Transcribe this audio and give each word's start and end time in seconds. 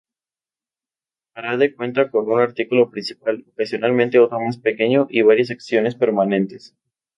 Parade 1.35 1.75
cuenta 1.75 2.05
de 2.05 2.17
un 2.17 2.41
artículo 2.41 2.89
principal, 2.89 3.45
ocasionalmente 3.51 4.17
otro 4.17 4.39
más 4.39 4.57
pequeño 4.57 5.05
y 5.11 5.21
varias 5.21 5.49
secciones 5.49 5.93
permanentes. 5.93 6.75